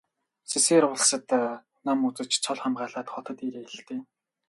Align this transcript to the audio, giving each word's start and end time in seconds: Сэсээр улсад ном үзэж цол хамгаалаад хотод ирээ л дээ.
Сэсээр 0.49 0.83
улсад 0.93 1.27
ном 1.85 1.99
үзэж 2.07 2.31
цол 2.43 2.59
хамгаалаад 2.61 3.07
хотод 3.13 3.37
ирээ 3.47 3.65
л 3.75 3.79
дээ. 3.87 4.01